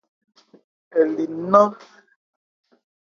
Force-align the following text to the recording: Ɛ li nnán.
Ɛ 0.99 1.01
li 1.15 1.25
nnán. 1.33 1.71